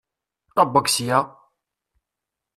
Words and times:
Ṭebbeg 0.59 0.85
sya! 0.95 1.19